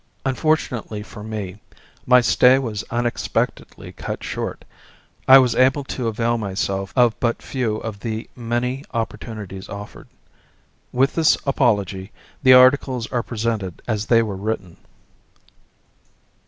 [0.25, 1.61] Unfortunately for me,
[2.07, 4.65] my stay was unexpectedly cut short.
[5.27, 10.07] I was able to avail myself of but few of the many opportunities offered.
[10.91, 12.11] With this apology,
[12.41, 14.77] the articles are presented as they were written.